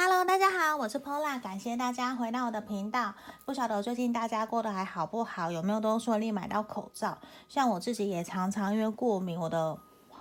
[0.00, 3.12] Hello，大家好，我是 Pola，感谢大家回到我的频道。
[3.44, 7.18] 不晓得最近大家过得还好不好，有没有都顺利买到口罩？
[7.48, 9.76] 像我自己也常常因为过敏，我的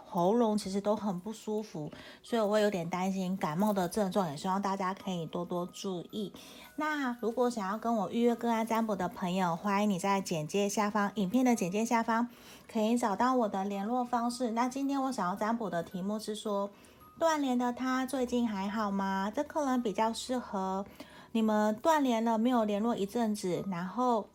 [0.07, 1.91] 喉咙其实都很不舒服，
[2.23, 6.33] 所以我会有点担心感冒的症状，也希望大家可以多多注意。
[6.77, 12.27] 那如果想要跟我预约个案占卜的朋友，欢迎你在简介下方，影片的简介下方
[12.67, 14.49] 可以找到我的联络方式。
[14.49, 16.71] 那今天我想要占卜的题目是说，
[17.19, 19.31] 断联的他最近还好吗？
[19.33, 20.85] 这可能比较适合
[21.31, 24.29] 你们断联了，没有联络一阵子，然后，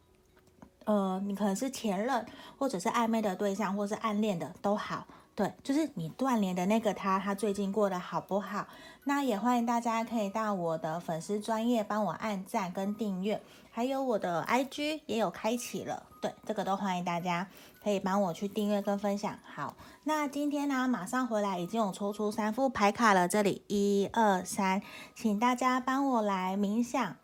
[0.85, 2.27] 呃，你可能是前任，
[2.59, 5.07] 或者是暧昧的对象，或是暗恋的都好。
[5.35, 8.67] 对，就是你断联的那个他，他最近过得好不好？
[9.05, 13.41] 那也欢迎大家可以到我的粉丝专页帮我按赞跟订阅，
[13.71, 17.49] 还有我的 IG 也有开启了，对，这个都欢迎大家
[17.83, 19.39] 可以帮我去订阅跟分享。
[19.43, 24.83] 好，那今天呢，马上回来已经有抽出三副牌卡了，这里一二三，
[25.15, 27.17] 请大家帮我来冥想。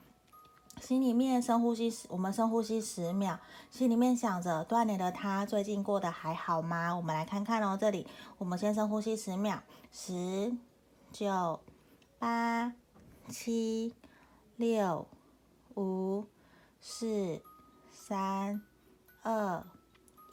[0.80, 3.38] 心里面深呼吸十，我们深呼吸十秒，
[3.70, 6.94] 心里面想着断联的他最近过得还好吗？
[6.94, 8.06] 我们来看看哦，这里
[8.38, 10.56] 我们先深呼吸十秒，十、
[11.12, 11.60] 九、
[12.18, 12.72] 八、
[13.28, 13.94] 七、
[14.56, 15.06] 六、
[15.74, 16.24] 五、
[16.80, 17.40] 四、
[17.92, 18.62] 三、
[19.22, 19.64] 二、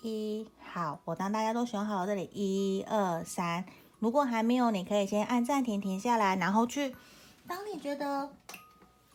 [0.02, 3.66] 一，好，我当大家都选好了，这里一二三，
[4.00, 6.96] 如果还没有，你可以先按暂停，停下来，然后去，
[7.48, 8.30] 当你觉得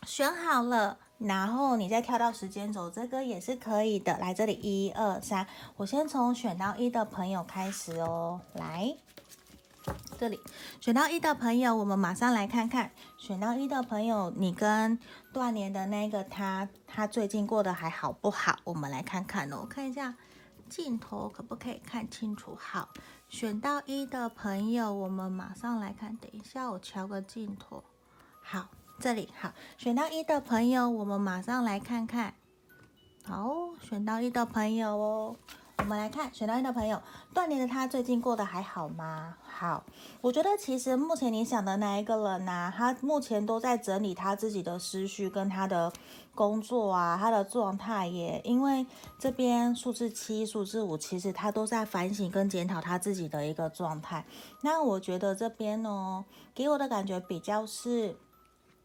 [0.04, 0.98] 选好了。
[1.20, 4.16] 然后你再跳到时间轴，这个也是可以的。
[4.16, 8.40] 来这里，一二三，我先从选到一的朋友开始哦。
[8.54, 8.96] 来，
[10.18, 10.40] 这里
[10.80, 14.98] 选到一的朋友，我们马上来看看，选到一的朋友，你跟
[15.30, 18.58] 断联的那个他，他最近过得还好不好？
[18.64, 20.14] 我们来看看哦，看一下
[20.70, 22.56] 镜头可不可以看清楚？
[22.58, 22.88] 好，
[23.28, 26.16] 选到一的朋友，我们马上来看。
[26.16, 27.84] 等一下，我调个镜头。
[28.40, 28.68] 好。
[29.00, 32.34] 这里好，选到一的朋友，我们马上来看看。
[33.24, 35.36] 好，选到一的朋友哦，
[35.78, 37.00] 我们来看选到一的朋友，
[37.32, 39.36] 断联的他最近过得还好吗？
[39.42, 39.82] 好，
[40.20, 45.90] 我觉得其实目前你想的那一个人呢、他目前都在整理他自己的思绪跟他的
[46.34, 48.84] 工作啊，他的状态也，因为
[49.18, 54.26] 这边数字七、数字五，其实他都在反省跟检讨他自己的一个状态。
[54.60, 56.22] 那我觉得这边呢，
[56.54, 58.14] 给我的感觉比较是。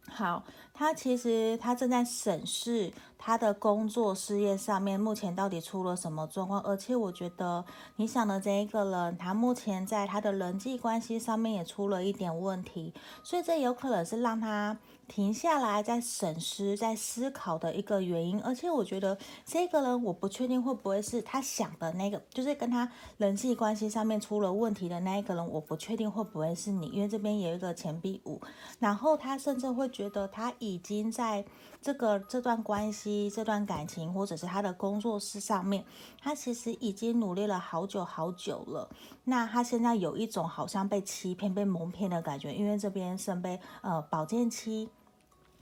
[0.10, 0.44] 好，
[0.78, 7.64] 他其实他正在审视他的工作事业上面目前到底出了什么状况，而且我觉得
[7.96, 12.94] 你想的这一个人，他目前在他的人际关系上面也出了一点问题，
[13.24, 14.78] 所以这有可能是让他。
[15.08, 19.16] 停下来，在审视、在思考的一个原因，而且我觉得
[19.46, 28.42] 这个人，我不确定会不会是他想的那个，就是跟他人际关系上面出了问题的那一个人，我不确定会不会是你，因为这边有一个钱币五，
[28.80, 31.46] 然后他甚至会觉得他已经在
[31.82, 35.86] 这个这段关系、这段感情，或者是他的工作室上面，
[36.20, 38.90] 他其实已经努力了好久好久了，
[39.26, 44.90] 那他现在有一种好像被欺骗、被蒙骗的感觉，因为这边圣杯呃保健期。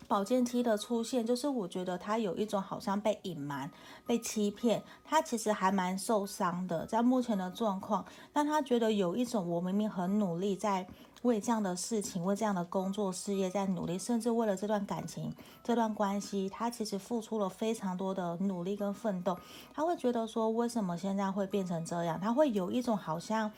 [0.07, 3.69] 宝剑七的出现，就是我觉得他有一种好像被隐瞒、
[4.05, 10.87] 被欺骗，他其实还蛮受伤的，在目前的状况，但他觉得有一种我明明很努力，在
[11.23, 15.33] 为这样的事情、为这样的工作事业在努力，甚至为了这段感情、
[15.63, 19.37] 这段关系，他其实付出了非常多的努力跟奋斗，
[19.73, 22.19] 他会觉得说，为什么现在会变成这样？
[22.19, 23.51] 他会有一种好像。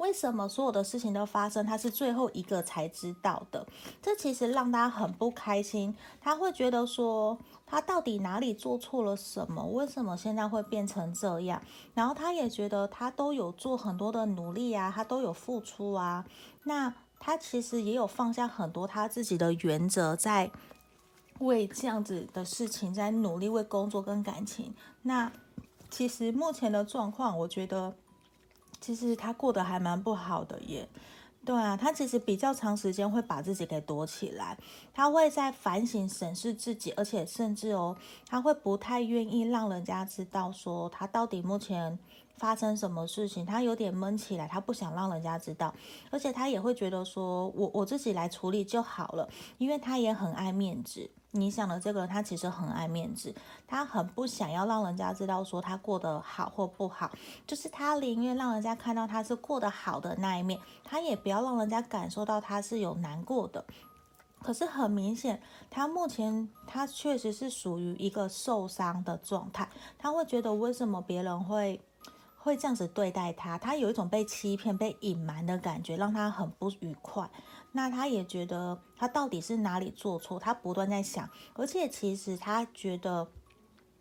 [0.00, 3.66] 为什么所有的事情都发生，他是最后一个才知道的？
[4.00, 5.94] 这其实让他很不开心。
[6.22, 9.62] 他会觉得说，他到底哪里做错了什么？
[9.66, 11.60] 为什么现在会变成这样？
[11.92, 16.24] 然后他也觉得他都有做很多的努力啊，他都有付出啊。
[16.64, 20.50] 那他其实也有放下很多他自己的原则，在
[21.40, 24.74] 为这样子的事情在努力，为工作跟感情。
[25.02, 25.30] 那
[25.90, 27.94] 其实目前的状况，我觉得。
[28.80, 30.88] 其实他过得还蛮不好的耶，
[31.44, 34.56] 对啊，他其实比较长时间会把自己给躲起来，
[34.92, 37.96] 他会在反省审视自己，而且甚至哦，
[38.28, 41.98] 他会不太愿意让人家知道说他到底目前
[42.40, 45.74] 发生什么事情，他有点闷起来，他不想让人家知道，
[46.10, 49.28] 而且他也会觉得说我我自己来处理就好了，
[49.58, 51.10] 因为他也很爱面子。
[51.32, 53.34] 你想的这个，他其实很爱面子，
[53.68, 57.10] 他很不想要让人家知道说他过得好或不好，
[57.46, 63.62] 就是他宁愿让人家看到他是过得好的那一面，他也不要让人家感受到他是有难过的。
[64.42, 65.38] 可是很明显，
[65.68, 71.78] 他目前他确实是属于一个受伤的状态，他会觉得为什么别人会
[72.42, 77.30] 会这样子对待他，他有一种被欺骗、被隐瞒的感觉，让他很不愉快。
[77.72, 83.28] 那他也觉得他到底是哪里做错，他不断在想，而且其实他觉得，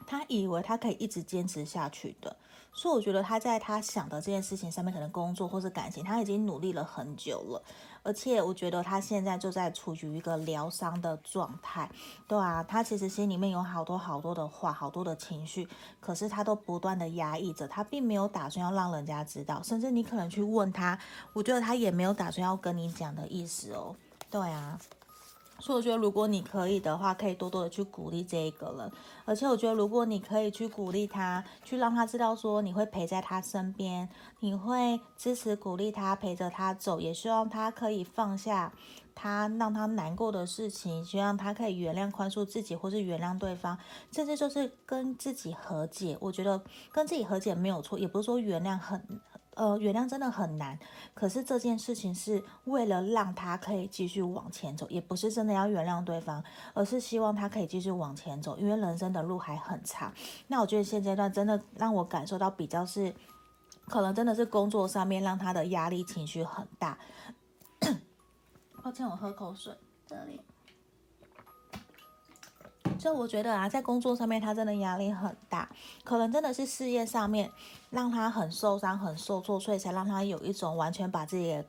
[0.08, 2.38] 他以为他可以一直坚持下去的，
[2.72, 7.64] 所以我觉得他在他想的这件事情上面，可能工作或是感情，他已经努力了很久了。
[8.04, 11.90] 而且我觉得他现在就在处于一个疗伤的状态，
[12.28, 15.68] 对啊，他其实心里面有好多好多的话，好多的情绪，
[16.00, 20.98] 可是他都不断的压抑着，他并没有打算要让人家知道，甚至你可能去问他，
[21.34, 23.96] 我觉得他也没有打算要跟你讲的意思哦，
[24.30, 24.80] 对啊。
[25.60, 28.92] 所以我觉得，如果你可以的话，可以多多的去鼓励这一个人。
[29.26, 34.10] 而且我觉得，如果你可以去鼓励他，去让他知道说你会陪在他身边，
[34.40, 38.72] 你会支持鼓励他，陪着他走，也希望他可以放下
[39.14, 43.78] 他让他难过的事情，希望他可以原谅、宽恕自己，或是原谅对方，
[44.12, 46.18] 甚至就是跟自己和解。
[46.22, 46.62] 我觉得
[46.92, 49.20] 跟自己和解没有错，也不是说原谅很。
[49.60, 50.80] 呃，原谅真的很难，
[51.14, 56.42] 可是这件事情是为了让他可以继续往前走，也不是真的要原谅对方，
[56.74, 60.14] 而是希望他可以继续往前走，因为人生的路还很长。
[60.48, 63.14] 那我觉得现阶段真的让我感受到比较是，
[63.90, 66.98] 可能真的是工作上面让他的压力情绪很大。
[68.82, 69.74] 抱歉，我喝口水，
[70.08, 70.40] 这里。
[72.98, 75.70] 所以我觉得啊，在工作上面他真的压力很大，
[76.04, 77.50] 可能真的是事业上面
[77.90, 81.64] 让他很受伤、很受挫，所以才让他有一种完全把自己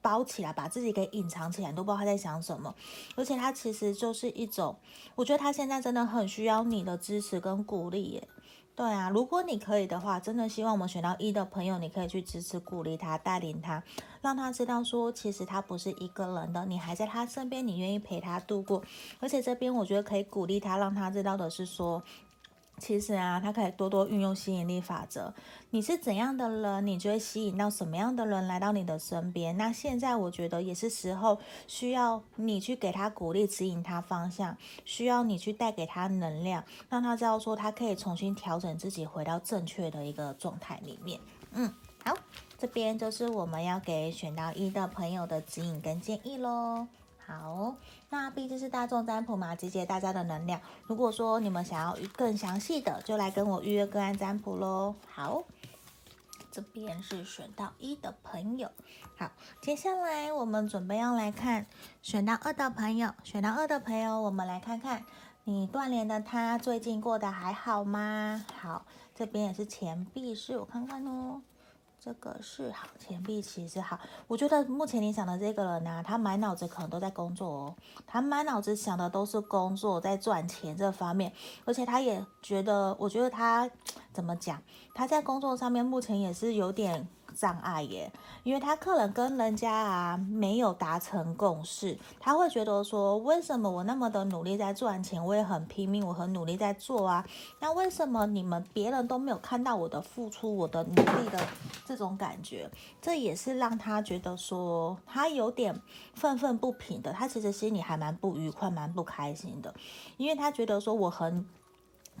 [0.00, 2.74] 包起来，把自己给隐藏起来，都不知道他在想什么。
[3.16, 4.76] 而且他其实就是一种，
[5.14, 8.28] 我觉得他现在真的很需要你的支持跟鼓励耶。
[8.74, 13.82] 对啊，如果你可以的话，真的希望我们选到一的朋友，你可以去支持、鼓励他，带领他，
[14.22, 18.82] 让他知道说，其实他不是一个人的，你还在他身边，你愿意陪他度过。
[19.20, 22.02] 而且这边我觉得可以鼓励他，让他知道的是说。
[22.82, 25.32] 其实啊，他可以多多运用吸引力法则。
[25.70, 29.56] 你是怎样的人，你就会吸引到什么样的人来到你的身边。
[29.56, 31.38] 那现在我觉得也是时候，
[31.68, 41.20] 需要你去给他鼓励，指引他方向，需要你去带给他能量，让他知道说他可以重新调整自己，回到正确的一个状态里面。
[41.52, 41.72] 嗯，
[42.04, 42.16] 好，
[42.58, 46.88] 这边就是我们要给选到一的朋友的指引跟建议喽。
[47.32, 47.76] 好，
[48.10, 50.60] 那毕竟是大众占卜嘛，集结大家的能量。
[50.84, 54.94] 如果说你们想要更详细的，就来跟我预约个案占卜喽。
[55.08, 55.44] 好，
[56.50, 58.70] 这边是选到一的朋友。
[59.16, 59.30] 好，
[59.62, 61.66] 接下来我们准备要来看
[62.02, 63.14] 选到二的朋友。
[63.24, 65.02] 选到二的朋友，我们来看看
[65.44, 68.44] 你断联的他最近过得还好吗？
[68.60, 68.84] 好，
[69.14, 71.40] 这边也是钱币是，我看看哦。
[72.04, 73.96] 这个是好，钱币其实好。
[74.26, 77.76] 我觉得目前你想的这个人呢、他满脑子可能都在工作哦，
[78.08, 81.32] 他满脑子想的都是工作，在赚钱这方面，
[81.64, 83.70] 而且他也觉得，我觉得他
[84.12, 84.60] 怎么讲，
[84.96, 87.06] 他在工作上面目前也是有点。
[87.32, 88.12] 障碍耶，
[88.44, 97.26] 因为他可能跟人家啊没有达成共识，他会觉得说，为什么我那么的努力在赚钱，我也很拼命，我很努力在做啊，
[97.60, 101.38] 那为什么你们别人都没有看到我的付出，我的努力的
[101.84, 102.70] 这种感觉，
[103.00, 105.80] 这也是让他觉得说他有点
[106.14, 109.74] 愤愤不平的，他其实心里还蛮不愉快，蛮不开心的，
[110.16, 111.46] 因为他觉得说我很。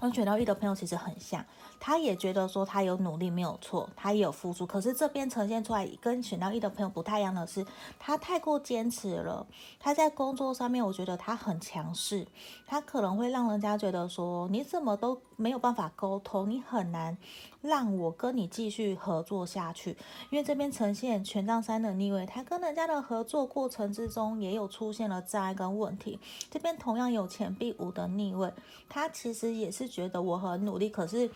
[0.00, 1.44] 跟选到一的朋友其实很像，
[1.78, 4.66] 他也觉得说他有努力没有错，他也有付出。
[4.66, 7.64] 可是这边呈现出来跟选到一的朋友不太一样的是，
[8.00, 9.46] 他太过坚持了。
[9.78, 12.26] 他在工作上面，我觉得他很强势，
[12.66, 17.16] 他可能会让人家觉得说你怎么都没有办法沟通，你很难
[17.62, 19.96] 让我跟你继续合作下去。
[20.30, 26.18] 因为这边呈现权杖三的逆位，他跟人家的合作过程之中也有出现了障碍跟问题。
[26.50, 28.52] 这边同样有钱币五的逆位，
[28.88, 29.92] 他其实也是。
[29.92, 31.30] 觉得我很努力，可是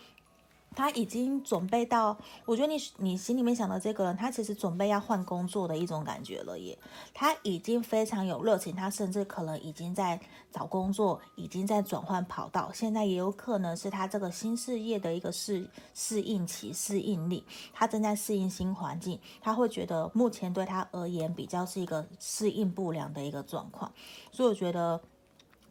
[0.77, 2.15] 他已经准备到，
[2.45, 6.77] 我觉得你你心里面想的这个人，他其实准备要换工作的一种感觉了耶。
[7.15, 10.19] 他已经非常有热情，他甚至可能已经在
[10.51, 12.69] 找工作，已经在转换跑道。
[12.71, 17.43] 现在也有可能是他这个新事业的一个适适应期、适应力，
[17.73, 23.91] 他正在适应新环境，他会觉得目前对他而言比较是一个适应不良的一个状况，
[24.31, 25.01] 所以我觉得。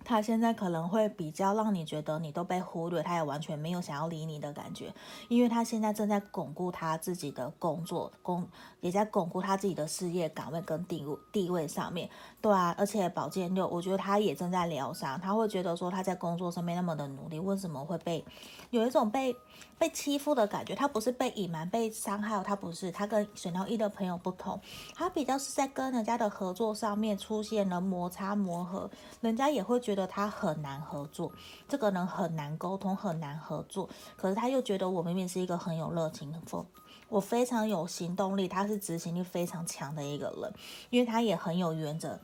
[0.06, 4.94] 他现在可能会比较让你觉得你都被忽略，他也完全没有想要理你的感觉，
[5.26, 8.46] 因为他现在正在巩固他自己的工作，工
[8.80, 12.08] 也在巩固他自己的事业岗位跟地位地位上面，
[12.40, 18.24] 对啊，而且宝剑六，我觉得他也正在疗伤，他会觉得说他在工作上面那么的努力，为什么会被
[18.70, 19.34] 有一种被
[19.76, 20.72] 被欺负的感觉？
[20.76, 24.60] 他不是被隐瞒、被伤害，他不是，他跟选到一的朋友不同，
[24.94, 28.88] 他比较是在跟人家的合作上面出现了摩擦磨合，
[29.20, 29.95] 人家也会觉。
[29.96, 31.32] 觉得他很难合作，
[31.66, 33.88] 这个人很难沟通，很难合作。
[34.14, 36.66] 可是他又觉得我明明是一个很有热情、很
[37.08, 40.52] 我非常有行动力，他是执行力非常强的一个人，
[40.90, 42.18] 因为他也很有原则，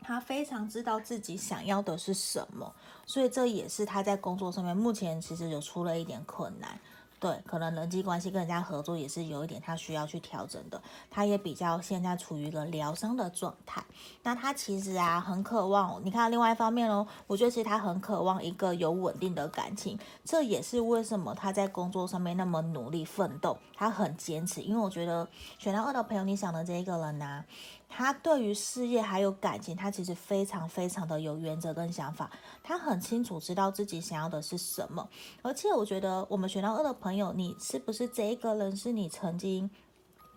[0.00, 6.80] 他非常知道自己想要的是什么，所以这也是他在工作上面目前其实有出了一点困难。
[7.20, 10.82] 对，可能人际关系跟人家合作也是有一点他需要去调整的。
[11.10, 13.82] 他也比较现在处于一个疗伤的状态。
[14.22, 19.98] 那他其实啊很渴望，你看另外一方面哦，我觉得其实他很渴望一个有稳定的感情。
[20.22, 24.60] 这也是为什么他在工作上面那么努力奋斗，他很坚持。
[24.60, 25.26] 因为我觉得
[25.58, 27.42] 选到二的朋友，你想的这一个人呢，
[27.88, 32.30] 他对于事业还有感情，他其实非常非常的有原则跟想法。
[32.62, 35.08] 他很清楚知道自己想要的是什么，
[35.42, 39.70] 而且我觉得我们选到二的朋友，你是不是这一个人是你曾经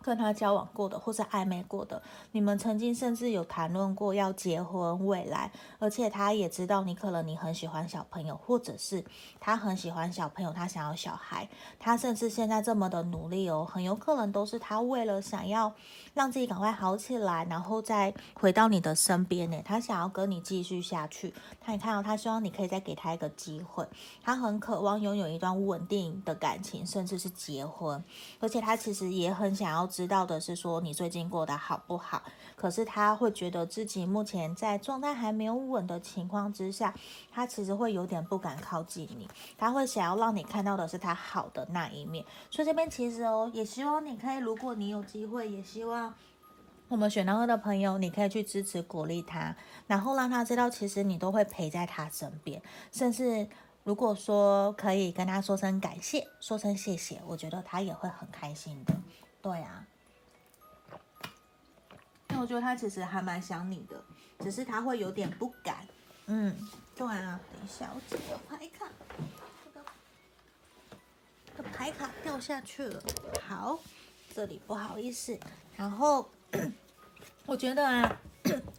[0.07, 9.03] 跟他交往过的，或是暧昧过的，你们曾经甚至有谈论过要结婚未来，而且他也知道你可能你很喜欢小朋友，或者是
[9.37, 15.73] 他很喜欢小朋友，他想要小孩，他甚至现在这么的努力哦，很有可能都是他为了想要
[16.13, 23.85] 让自己赶快好起来，然后再回到你的身边呢，他想要跟你继续下去，他也看到他希望你可以再给他一个机会，
[24.23, 28.01] 他很渴望拥有一段稳定的感情，甚至是结婚，
[28.39, 29.85] 而且他其实也很想要。
[29.97, 32.21] 知道的是说你最近过得好不好，
[32.55, 36.93] 可是他会觉得自己目前在状态还没有稳的情况之下，
[37.31, 39.27] 他其实会有点不敢靠近你，
[39.57, 42.23] 他会想要让你看到的是他好的那一面。
[42.51, 46.13] 所以这边其实哦，也希望你可以，如果你有机会，也希望
[46.89, 49.55] 我们选到二的朋友，你可以去支持鼓励他，
[49.87, 52.61] 然后让他知道其实你都会陪在他身边，
[52.91, 53.49] 甚至
[53.83, 58.93] 如果说可以跟他说声感谢，说声谢谢，我觉得他也会很开心的。
[59.47, 59.87] 对啊，
[62.27, 64.03] 那我觉得他其实还蛮想你的，
[64.41, 65.87] 只是他会有点不敢。
[66.25, 66.53] 嗯，
[66.97, 68.89] 对啊，等一下，我这个牌卡，
[69.63, 69.85] 这个
[71.55, 73.01] 这个牌卡掉下去了。
[73.47, 73.79] 好，
[74.35, 75.39] 这里不好意思。
[75.77, 76.29] 然后
[77.47, 78.19] 我觉得啊。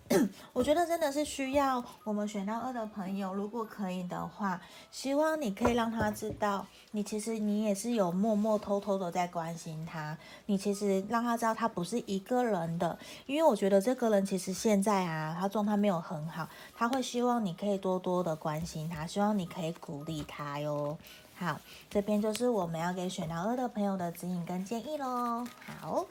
[0.54, 4.58] 我觉得真的是需要我们选到二的朋友，如果可以的话，
[4.90, 10.16] 希望你可以让他知道，你其实你也是有默默偷偷的在关心他。
[10.46, 20.96] 你其实让他知道他不是一个人的，因为我觉得这个人其实现在啊，他状态没有很好，他会希望你可以多多的关心他，希望你可以鼓励他哟。
[21.36, 21.60] 好，
[21.90, 25.46] 这边就是我们要给选到二的朋友的指引跟建议喽。
[25.80, 26.06] 好，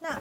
[0.00, 0.20] 那。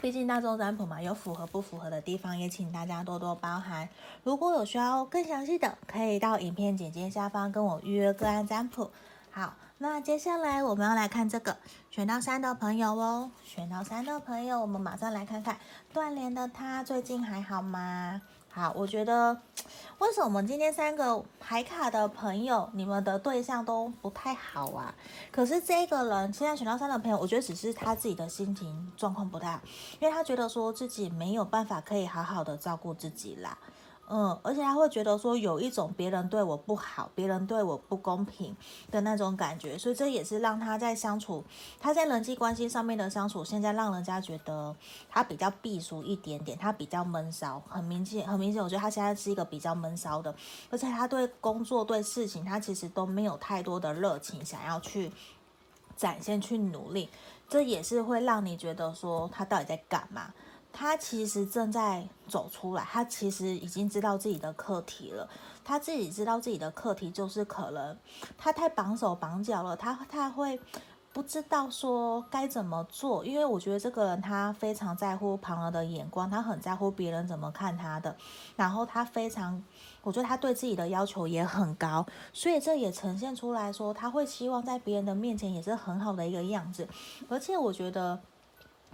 [0.00, 3.88] 毕竟大众占卜嘛，有符合不符合的地方，也请大家多多包涵。
[4.22, 8.92] 如果有需要更详细的，可以到影片简介下方跟我预约个案占卜。
[9.32, 11.56] 好，那接下来我们要来看这个
[11.90, 15.58] 选到三的朋友哦，选到三的朋友，我们马上来看看
[15.92, 18.22] 断联的他最近还好吗？
[18.50, 19.40] 好，我觉得
[19.98, 24.92] 为什么我们今天三个牌卡的朋友，你们的对象都不太好啊？
[25.30, 29.60] 可是这个人现在选到三的朋友，我觉得只是他自己的心情状况不太好，
[30.00, 33.56] 因为他觉得说自己没有办法可以好好的照顾自己啦。
[34.10, 38.56] 嗯，而且他会觉得说有一种别人对我不好，别人对我不公平
[38.90, 41.44] 的那种感觉，所以这也是让他在相处，
[41.78, 44.74] 他在人际关系上面的相处，现在让人家觉得
[45.10, 50.34] 他比较避俗一点点，他比较闷骚，很明显，很明显，我觉得他现在是一个比较闷骚的，
[50.70, 55.12] 而且他对工作对事情，他其实都没有太多的热情，想要去
[55.96, 57.10] 展现去努力，
[57.46, 60.32] 这也是会让你觉得说他到底在干嘛。
[60.72, 65.28] 他其实正在走出来，他其实已经知道自己的课题了。
[65.64, 67.96] 他自己知道自己的课题就是可能
[68.38, 70.58] 他太绑手绑脚了，他他会
[71.12, 73.24] 不知道说该怎么做。
[73.24, 78.16] 因为我觉得这个人他非常在乎旁人的眼光，他很在乎别人怎么看他的。
[78.56, 79.62] 然后他非常，
[80.02, 86.88] 我觉得他对自己的要求也很高，所以这也呈现出来说他会希望在别人的面前也是很好的一个样子。
[87.28, 88.20] 而且我觉得。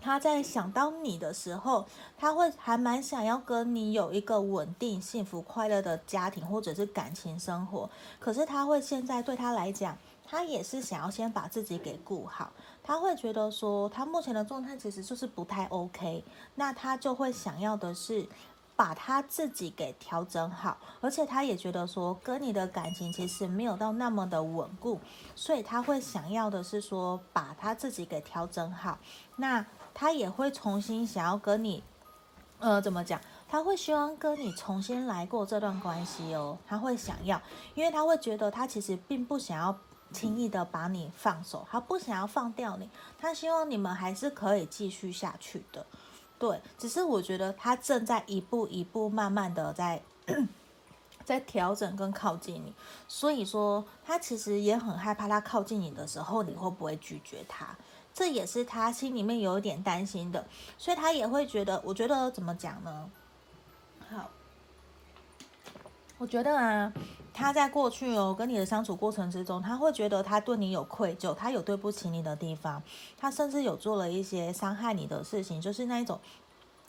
[0.00, 1.86] 他在想到你的时候，
[2.18, 7.88] 他会还蛮想要跟你有一个稳定、幸福、快乐的家庭或者是感情生活。
[8.18, 12.52] 可是他会现在对他来讲，他也是想要先把自己给顾好。
[12.82, 16.22] 他会觉得说，他目前的状态其实就是不太 OK。
[16.56, 18.26] 那他就会想要的是
[18.76, 25.00] 把他自己给调整好，而且他也觉得说，跟你的感情其实没有到那么的稳固，
[25.34, 28.98] 所以他会想要的是说，把他自己给调整好。
[29.36, 31.84] 那他也会重新想要跟你，
[32.58, 33.20] 呃，怎么讲？
[33.48, 36.58] 他会希望跟你重新来过这段关系哦。
[36.66, 37.40] 他会想要，
[37.74, 39.78] 因为他会觉得他其实并不想要
[40.12, 42.90] 轻易的把你放手，他不想要放掉你，
[43.20, 45.86] 他希望你们还是可以继续下去的。
[46.38, 50.02] 对，只是我觉得他正在一步一步慢慢的在
[51.24, 52.74] 在调整跟靠近你，
[53.08, 57.74] 所以说他其实也很害怕，他靠近你的时候你会不会拒绝他？
[58.12, 63.10] 这也是他心里面有一点担心的，所以他也会觉得，我觉得怎么讲呢？
[64.10, 64.28] 好，
[66.18, 66.92] 我觉得啊，
[67.34, 72.80] 他在过去哦跟你的相处过程之中，他会觉得他对你有愧疚，他有对不起你的地方，
[73.18, 76.20] 他甚至有做了一些伤害你的事情，就是那一种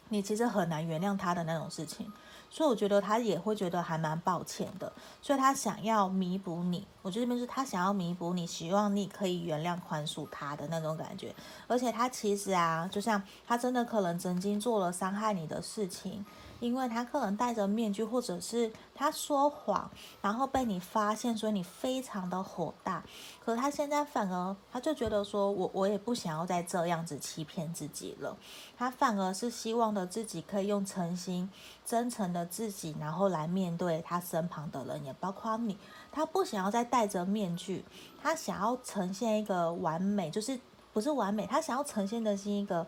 [0.10, 2.14] 你其实很难原谅他的那种事情。
[2.48, 6.88] 所以我觉得他也会觉得还蛮抱歉的，所以他想要弥补你。
[7.02, 11.36] 我觉得这边是他想要弥补你，希望你可以原谅宽恕他的那种感觉。
[11.68, 16.24] 而且他其实啊，就像他真的可能曾经做了伤害你的事情。
[16.59, 19.89] 因为他可能戴着面具，或者是他说谎，
[20.21, 23.03] 然后被你发现，所以你非常的火大。
[23.43, 28.35] 可他现在反而，他就觉得说我我也不想要再这样子欺骗自己了。
[28.77, 31.50] 他反而是希望的自己可以用诚心、
[31.85, 35.77] 真诚的自己，然后来面对他身旁的人，也包括你。
[36.12, 37.83] 他不想要再戴着面具，
[38.21, 40.59] 他想要呈现一个完美，就是
[40.93, 42.88] 不是完美，他想要呈现的是一个。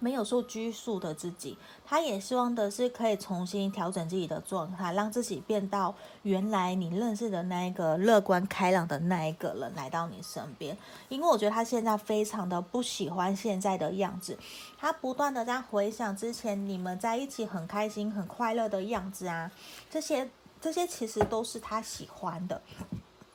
[0.00, 10.76] 没有受拘束的自己，他也希望的是可以重新调整自己的状态，让自己变到原来你认识的那一个乐观开朗的那一个人来到你身边。
[11.08, 14.38] 因为我觉得他现在非常的不喜欢现在的样子，
[14.78, 19.50] 他不断的在回想之前你们在一起很开心、很快乐的样子啊，
[19.90, 22.62] 这些这些其实都是他喜欢的，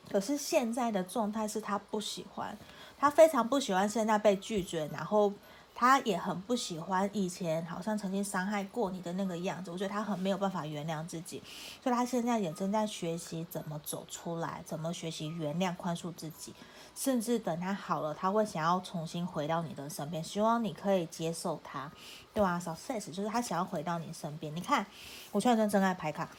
[0.10, 2.58] 可是现在的状态是他不喜欢，
[2.98, 5.34] 他非常不喜欢现在被拒绝，然后。
[5.76, 11.42] 他也很不喜欢以前好像曾经伤害过你的那个样子，我觉得他很没有办法原谅自己，
[11.82, 16.54] 所以他现在也正在学习怎么走出来，怎么学习原谅、宽恕自己，
[16.96, 21.92] 甚至等他好了，他会想要重新回到你的身边，希望你可以接受他，
[22.34, 24.56] 对吧？Success 就是他想要回到你身边。
[24.56, 24.86] 你看，
[25.32, 26.30] 我现在跟真爱牌卡。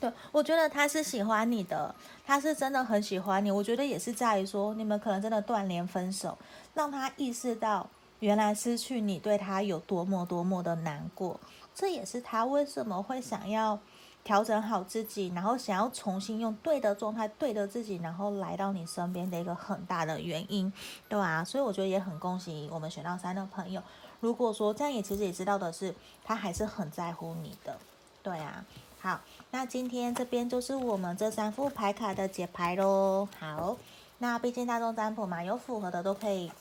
[0.00, 1.94] 对，我觉得他是喜欢你的，
[2.26, 3.50] 他是真的很喜欢你。
[3.50, 6.38] 我觉得也是在于说，你们可能真的断联分手，
[6.74, 7.86] 让他意识到
[8.20, 11.38] 原来失去你对他有多么多么的难过。
[11.74, 13.78] 这也是他为什么会想要
[14.24, 20.72] 调整好自己，然后想要重新用对的状态对的自己，然后来到你身边的一个很大的原因，
[21.10, 21.44] 对吧？
[21.44, 23.82] 所以我觉得也很恭喜我们选到三的朋友。
[24.20, 27.76] 如果说这样，也其实也知道的是，他还是很在乎你的，
[28.22, 28.64] 对啊。
[29.02, 29.18] 好，
[29.50, 33.26] 那今天这边就是我们这三副牌卡的解牌喽。
[33.38, 33.76] 好，
[34.18, 36.52] 那毕竟大众占卜嘛，有符合的都可以，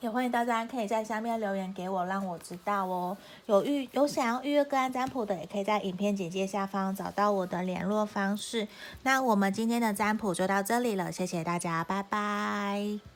[0.00, 3.16] 也欢迎大家可以在下面留言给我，让我知道哦。
[3.46, 8.66] 有预有想要预约个案占卜的，也可以在影片简介下方找到我的联络方式。
[9.04, 13.11] 那我们今天的占卜就到这里了，谢谢大家，拜拜。